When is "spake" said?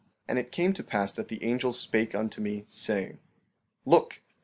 1.71-2.15